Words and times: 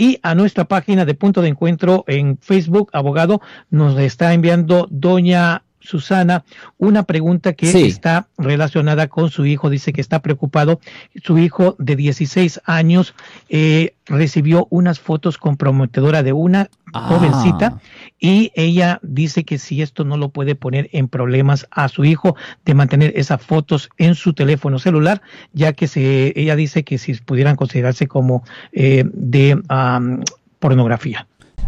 Y 0.00 0.18
a 0.22 0.34
nuestra 0.34 0.64
página 0.64 1.04
de 1.04 1.12
punto 1.12 1.42
de 1.42 1.48
encuentro 1.48 2.04
en 2.06 2.38
Facebook, 2.38 2.88
abogado, 2.94 3.42
nos 3.68 3.98
está 3.98 4.32
enviando 4.32 4.88
doña 4.90 5.64
Susana, 5.80 6.44
una 6.78 7.02
pregunta 7.04 7.54
que 7.54 7.86
está 7.86 8.28
relacionada 8.38 9.08
con 9.08 9.30
su 9.30 9.46
hijo. 9.46 9.70
Dice 9.70 9.92
que 9.92 10.00
está 10.00 10.20
preocupado. 10.20 10.80
Su 11.24 11.38
hijo 11.38 11.76
de 11.78 11.96
16 11.96 12.60
años 12.64 13.14
eh, 13.48 13.94
recibió 14.06 14.66
unas 14.70 15.00
fotos 15.00 15.38
comprometedoras 15.38 16.24
de 16.24 16.32
una 16.32 16.68
Ah. 16.92 17.06
jovencita 17.08 17.80
y 18.18 18.50
ella 18.54 18.98
dice 19.02 19.44
que 19.44 19.58
si 19.58 19.82
esto 19.82 20.04
no 20.04 20.16
lo 20.16 20.30
puede 20.30 20.54
poner 20.54 20.88
en 20.92 21.08
problemas 21.08 21.66
a 21.70 21.88
su 21.88 22.04
hijo 22.04 22.36
de 22.64 22.74
mantener 22.74 23.12
esas 23.16 23.40
fotos 23.40 23.90
en 23.96 24.14
su 24.14 24.32
teléfono 24.32 24.78
celular, 24.78 25.22
ya 25.52 25.72
que 25.72 25.86
se, 25.86 26.32
ella 26.34 26.56
dice 26.56 26.82
que 26.82 26.98
si 26.98 27.14
pudieran 27.14 27.56
considerarse 27.56 28.08
como 28.08 28.42
eh, 28.72 29.04
de 29.12 29.60
am, 29.68 30.22
pornografía. 30.58 31.26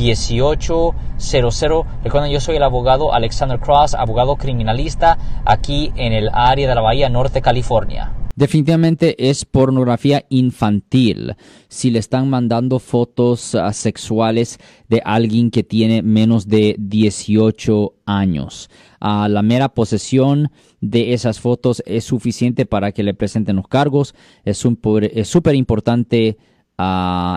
1-800-530-1800. 0.00 1.84
Recuerden, 2.04 2.32
yo 2.32 2.40
soy 2.40 2.56
el 2.56 2.62
abogado 2.62 3.12
Alexander 3.12 3.58
Cross, 3.60 3.94
abogado 3.94 4.36
criminalista 4.36 5.18
aquí 5.44 5.92
en 5.96 6.12
el 6.12 6.30
área 6.32 6.68
de 6.68 6.74
la 6.74 6.80
Bahía 6.80 7.08
Norte, 7.08 7.42
California. 7.42 8.12
Definitivamente 8.40 9.28
es 9.28 9.44
pornografía 9.44 10.24
infantil. 10.30 11.34
Si 11.68 11.90
le 11.90 11.98
están 11.98 12.30
mandando 12.30 12.78
fotos 12.78 13.54
ah, 13.54 13.70
sexuales 13.74 14.58
de 14.88 15.02
alguien 15.04 15.50
que 15.50 15.62
tiene 15.62 16.00
menos 16.02 16.48
de 16.48 16.74
18 16.78 17.92
años. 18.06 18.70
Ah, 18.98 19.28
la 19.28 19.42
mera 19.42 19.68
posesión 19.68 20.50
de 20.80 21.12
esas 21.12 21.38
fotos 21.38 21.82
es 21.84 22.04
suficiente 22.04 22.64
para 22.64 22.92
que 22.92 23.02
le 23.02 23.12
presenten 23.12 23.56
los 23.56 23.68
cargos. 23.68 24.14
Es 24.44 24.56
súper 24.56 25.10
es 25.14 25.36
importante, 25.52 26.38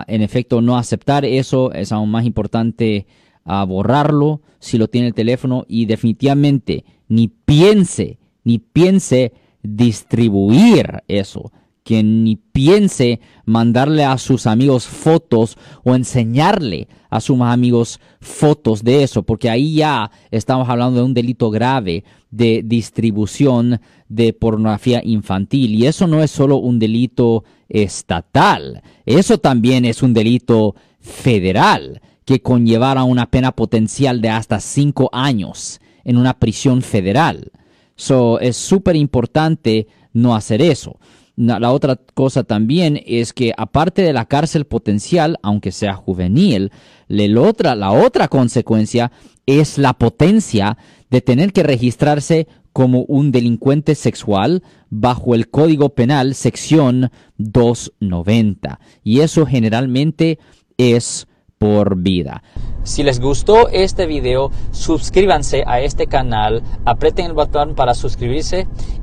en 0.06 0.22
efecto, 0.22 0.60
no 0.60 0.76
aceptar 0.76 1.24
eso. 1.24 1.72
Es 1.72 1.92
aún 1.92 2.10
más 2.10 2.24
importante 2.24 3.06
ah, 3.44 3.64
borrarlo 3.64 4.40
si 4.58 4.78
lo 4.78 4.88
tiene 4.88 5.08
el 5.08 5.14
teléfono. 5.14 5.64
Y 5.68 5.86
definitivamente 5.86 6.84
ni 7.08 7.28
piense, 7.28 8.18
ni 8.44 8.58
piense 8.58 9.32
distribuir 9.62 11.02
eso. 11.08 11.52
Que 11.84 12.02
ni 12.02 12.36
piense 12.36 13.20
mandarle 13.44 14.04
a 14.04 14.18
sus 14.18 14.46
amigos 14.46 14.86
fotos 14.86 15.56
o 15.84 15.94
enseñarle 15.94 16.88
a 17.10 17.20
sus 17.20 17.40
amigos 17.40 18.00
fotos 18.20 18.82
de 18.82 19.04
eso, 19.04 19.22
porque 19.22 19.48
ahí 19.48 19.76
ya 19.76 20.10
estamos 20.32 20.68
hablando 20.68 20.98
de 20.98 21.04
un 21.04 21.14
delito 21.14 21.50
grave 21.50 22.02
de 22.30 22.62
distribución 22.64 23.80
de 24.08 24.32
pornografía 24.32 25.00
infantil. 25.04 25.74
Y 25.74 25.86
eso 25.86 26.08
no 26.08 26.22
es 26.22 26.32
solo 26.32 26.56
un 26.56 26.80
delito 26.80 27.44
estatal, 27.68 28.82
eso 29.06 29.38
también 29.38 29.84
es 29.84 30.02
un 30.02 30.12
delito 30.12 30.74
federal 30.98 32.00
que 32.24 32.40
conllevará 32.40 33.04
una 33.04 33.30
pena 33.30 33.52
potencial 33.52 34.20
de 34.20 34.30
hasta 34.30 34.58
cinco 34.58 35.10
años 35.12 35.80
en 36.04 36.16
una 36.16 36.38
prisión 36.38 36.82
federal. 36.82 37.52
So, 37.96 38.40
es 38.40 38.56
súper 38.56 38.96
importante 38.96 39.86
no 40.14 40.34
hacer 40.34 40.62
eso. 40.62 40.98
La 41.36 41.72
otra 41.72 41.96
cosa 42.14 42.44
también 42.44 43.00
es 43.04 43.32
que 43.32 43.52
aparte 43.56 44.02
de 44.02 44.12
la 44.12 44.24
cárcel 44.26 44.64
potencial, 44.66 45.36
aunque 45.42 45.72
sea 45.72 45.94
juvenil, 45.94 46.70
le- 47.08 47.36
otra, 47.36 47.74
la 47.74 47.90
otra 47.90 48.28
consecuencia 48.28 49.10
es 49.44 49.76
la 49.76 49.94
potencia 49.94 50.78
de 51.10 51.20
tener 51.20 51.52
que 51.52 51.64
registrarse 51.64 52.46
como 52.72 53.02
un 53.02 53.32
delincuente 53.32 53.94
sexual 53.96 54.62
bajo 54.90 55.34
el 55.34 55.48
Código 55.50 55.90
Penal 55.90 56.34
sección 56.34 57.10
290. 57.38 58.78
Y 59.02 59.20
eso 59.20 59.44
generalmente 59.46 60.38
es 60.78 61.26
por 61.58 61.96
vida. 61.96 62.42
Si 62.82 63.02
les 63.02 63.20
gustó 63.20 63.68
este 63.68 64.06
video, 64.06 64.50
suscríbanse 64.72 65.64
a 65.66 65.80
este 65.80 66.06
canal, 66.06 66.62
aprieten 66.84 67.26
el 67.26 67.32
botón 67.32 67.74
para 67.74 67.94
suscribirse 67.94 68.66